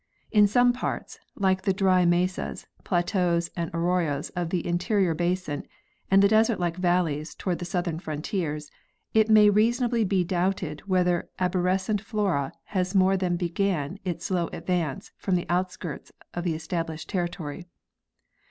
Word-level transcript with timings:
Insome 0.33 0.73
parts, 0.73 1.19
like 1.35 1.61
the 1.61 1.73
dry 1.75 2.05
mesas, 2.05 2.65
plateaus 2.83 3.51
and 3.55 3.69
arroyos 3.71 4.31
of 4.31 4.49
the 4.49 4.65
interior 4.65 5.13
basin, 5.13 5.63
and 6.09 6.23
the 6.23 6.27
desert 6.27 6.59
like 6.59 6.75
valleys 6.77 7.35
toward 7.35 7.59
the 7.59 7.65
southern 7.65 7.99
frontiers, 7.99 8.71
it 9.13 9.29
may 9.29 9.47
reasonably 9.47 10.03
be 10.03 10.23
doubted 10.23 10.81
whether 10.87 11.29
arborescent 11.39 12.01
flora 12.01 12.51
has 12.63 12.95
more 12.95 13.15
than 13.15 13.35
begun 13.35 13.99
its 14.03 14.25
slow 14.25 14.47
advance 14.53 15.11
from 15.17 15.35
the 15.35 15.45
outskirts 15.49 16.11
of 16.33 16.43
the 16.45 16.55
established 16.55 17.07
territory. 17.07 17.67